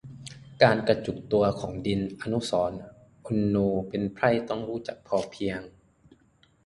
[0.63, 2.79] การกระจุกตัวของที่ดิน อนุสรณ์
[3.25, 3.57] อุณโณ:
[3.87, 5.59] เป็นไพร่ต้องรู้จักพอเพียง